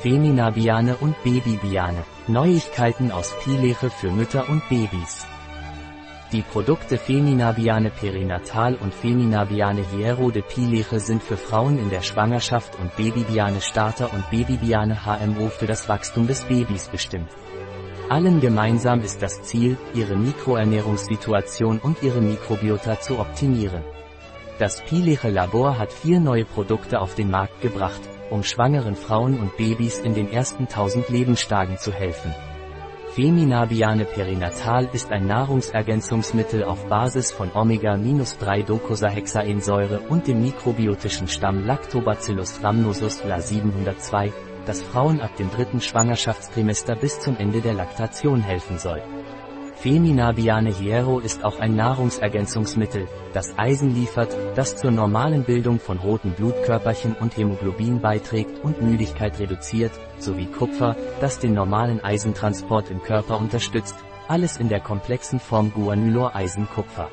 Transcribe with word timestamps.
Feminabiane 0.00 0.96
und 0.96 1.20
Babybiane. 1.24 2.04
Neuigkeiten 2.28 3.10
aus 3.10 3.34
Pileche 3.42 3.90
für 3.90 4.12
Mütter 4.12 4.48
und 4.48 4.62
Babys. 4.68 5.26
Die 6.30 6.42
Produkte 6.42 6.98
Feminabiane 6.98 7.90
Perinatal 7.90 8.76
und 8.76 8.94
Feminabiane 8.94 9.82
Hierro 9.90 10.30
de 10.30 10.42
Pileche 10.42 11.00
sind 11.00 11.20
für 11.20 11.36
Frauen 11.36 11.80
in 11.80 11.90
der 11.90 12.02
Schwangerschaft 12.02 12.78
und 12.78 12.94
Babybiane 12.96 13.60
Starter 13.60 14.12
und 14.12 14.30
Babybiane 14.30 15.04
HMO 15.04 15.48
für 15.48 15.66
das 15.66 15.88
Wachstum 15.88 16.28
des 16.28 16.44
Babys 16.44 16.86
bestimmt. 16.86 17.30
Allen 18.08 18.40
gemeinsam 18.40 19.00
ist 19.00 19.20
das 19.20 19.42
Ziel, 19.42 19.76
ihre 19.94 20.14
Mikroernährungssituation 20.14 21.80
und 21.80 22.04
ihre 22.04 22.20
Mikrobiota 22.20 23.00
zu 23.00 23.18
optimieren. 23.18 23.82
Das 24.60 24.80
Pileche 24.82 25.30
Labor 25.30 25.76
hat 25.76 25.92
vier 25.92 26.20
neue 26.20 26.44
Produkte 26.44 27.00
auf 27.00 27.16
den 27.16 27.32
Markt 27.32 27.60
gebracht, 27.62 28.00
um 28.30 28.42
schwangeren 28.42 28.94
Frauen 28.94 29.38
und 29.38 29.56
Babys 29.56 29.98
in 29.98 30.14
den 30.14 30.30
ersten 30.32 30.64
1000 30.64 31.08
Lebenstagen 31.08 31.78
zu 31.78 31.92
helfen. 31.92 32.34
Feminabiane 33.14 34.04
Perinatal 34.04 34.90
ist 34.92 35.10
ein 35.10 35.26
Nahrungsergänzungsmittel 35.26 36.62
auf 36.62 36.84
Basis 36.86 37.32
von 37.32 37.50
Omega-3-Docosahexaensäure 37.52 40.00
und 40.08 40.28
dem 40.28 40.42
mikrobiotischen 40.42 41.26
Stamm 41.26 41.66
Lactobacillus 41.66 42.62
rhamnosus 42.62 43.24
La 43.24 43.40
702, 43.40 44.32
das 44.66 44.82
Frauen 44.82 45.20
ab 45.20 45.34
dem 45.36 45.50
dritten 45.50 45.80
Schwangerschaftstrimester 45.80 46.94
bis 46.94 47.18
zum 47.18 47.36
Ende 47.38 47.60
der 47.60 47.74
Laktation 47.74 48.40
helfen 48.40 48.78
soll. 48.78 49.02
Feminabiane 49.80 50.70
Hierro 50.70 51.20
ist 51.20 51.44
auch 51.44 51.60
ein 51.60 51.76
Nahrungsergänzungsmittel, 51.76 53.06
das 53.32 53.56
Eisen 53.56 53.94
liefert, 53.94 54.36
das 54.56 54.74
zur 54.74 54.90
normalen 54.90 55.44
Bildung 55.44 55.78
von 55.78 55.98
roten 55.98 56.32
Blutkörperchen 56.32 57.14
und 57.14 57.36
Hämoglobin 57.36 58.00
beiträgt 58.00 58.64
und 58.64 58.82
Müdigkeit 58.82 59.38
reduziert, 59.38 59.92
sowie 60.18 60.46
Kupfer, 60.46 60.96
das 61.20 61.38
den 61.38 61.54
normalen 61.54 62.02
Eisentransport 62.02 62.90
im 62.90 63.02
Körper 63.02 63.38
unterstützt, 63.38 63.94
alles 64.26 64.56
in 64.56 64.68
der 64.68 64.80
komplexen 64.80 65.38
Form 65.38 65.72
Guanylor-Eisen-Kupfer. 65.72 67.08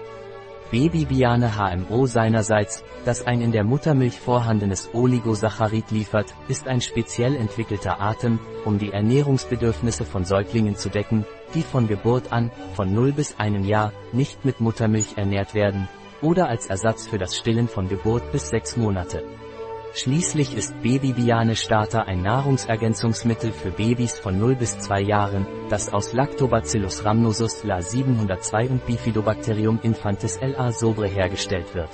Babybiane 0.71 1.55
HMO 1.55 2.07
seinerseits, 2.07 2.83
das 3.05 3.25
ein 3.25 3.41
in 3.41 3.51
der 3.51 3.63
Muttermilch 3.63 4.19
vorhandenes 4.19 4.89
Oligosaccharid 4.93 5.91
liefert, 5.91 6.33
ist 6.47 6.67
ein 6.67 6.81
speziell 6.81 7.35
entwickelter 7.35 8.01
Atem, 8.01 8.39
um 8.65 8.79
die 8.79 8.91
Ernährungsbedürfnisse 8.91 10.05
von 10.05 10.25
Säuglingen 10.25 10.75
zu 10.75 10.89
decken, 10.89 11.25
die 11.53 11.61
von 11.61 11.87
Geburt 11.87 12.31
an, 12.31 12.51
von 12.73 12.93
0 12.93 13.11
bis 13.13 13.39
einem 13.39 13.63
Jahr, 13.63 13.93
nicht 14.11 14.43
mit 14.43 14.59
Muttermilch 14.59 15.17
ernährt 15.17 15.53
werden, 15.53 15.87
oder 16.21 16.49
als 16.49 16.65
Ersatz 16.65 17.07
für 17.07 17.19
das 17.19 17.37
Stillen 17.37 17.67
von 17.67 17.87
Geburt 17.87 18.31
bis 18.31 18.49
6 18.49 18.77
Monate. 18.77 19.23
Schließlich 19.97 20.57
ist 20.57 20.81
Babybiane 20.81 21.55
Starter 21.55 22.05
ein 22.05 22.21
Nahrungsergänzungsmittel 22.21 23.53
für 23.53 23.71
Babys 23.71 24.19
von 24.19 24.37
0 24.37 24.55
bis 24.55 24.77
2 24.77 24.99
Jahren, 24.99 25.47
das 25.69 25.93
aus 25.93 26.11
Lactobacillus 26.11 27.05
rhamnosus 27.05 27.63
La 27.63 27.81
702 27.81 28.67
und 28.71 28.85
Bifidobacterium 28.85 29.79
infantis 29.83 30.37
La 30.41 30.73
sobre 30.73 31.07
hergestellt 31.07 31.73
wird. 31.73 31.91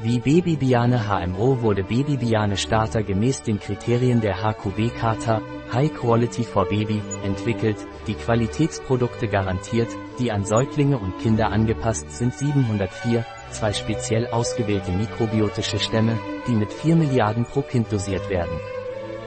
Wie 0.00 0.18
Babybiane 0.18 1.08
HMO 1.08 1.62
wurde 1.62 1.84
Babybiane 1.84 2.58
Starter 2.58 3.02
gemäß 3.02 3.42
den 3.42 3.58
Kriterien 3.58 4.20
der 4.20 4.42
HQB-Charta, 4.42 5.40
High 5.72 5.94
Quality 5.94 6.42
for 6.42 6.66
Baby, 6.66 7.00
entwickelt, 7.24 7.78
die 8.06 8.16
Qualitätsprodukte 8.16 9.28
garantiert, 9.28 9.88
die 10.18 10.30
an 10.30 10.44
Säuglinge 10.44 10.98
und 10.98 11.18
Kinder 11.20 11.50
angepasst 11.50 12.10
sind 12.10 12.34
704, 12.34 13.24
zwei 13.54 13.72
speziell 13.72 14.26
ausgewählte 14.26 14.92
mikrobiotische 14.92 15.78
Stämme, 15.78 16.18
die 16.46 16.52
mit 16.52 16.70
4 16.72 16.96
Milliarden 16.96 17.46
pro 17.46 17.62
Kind 17.62 17.90
dosiert 17.92 18.28
werden. 18.28 18.60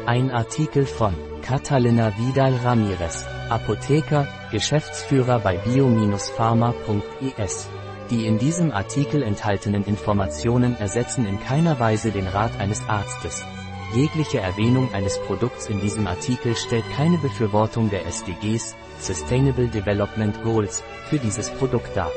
Ein 0.06 0.30
Artikel 0.32 0.86
von 0.86 1.16
Catalina 1.42 2.14
Vidal 2.18 2.54
Ramirez, 2.64 3.26
Apotheker, 3.50 4.28
Geschäftsführer 4.52 5.40
bei 5.40 5.58
bio-pharma.es. 5.58 7.68
Die 8.10 8.26
in 8.26 8.38
diesem 8.38 8.72
Artikel 8.72 9.22
enthaltenen 9.22 9.84
Informationen 9.84 10.80
ersetzen 10.80 11.26
in 11.26 11.38
keiner 11.40 11.80
Weise 11.80 12.12
den 12.12 12.28
Rat 12.28 12.58
eines 12.60 12.88
Arztes. 12.88 13.44
Jegliche 13.94 14.40
Erwähnung 14.40 14.94
eines 14.94 15.18
Produkts 15.20 15.68
in 15.68 15.82
diesem 15.82 16.08
Artikel 16.08 16.56
stellt 16.56 16.86
keine 16.96 17.18
Befürwortung 17.18 17.90
der 17.90 18.06
SDGs, 18.06 18.76
Sustainable 19.00 19.68
Development 19.68 20.42
Goals, 20.44 20.84
für 21.10 21.20
dieses 21.20 21.50
Produkt 21.50 21.96
dar. 21.96 22.12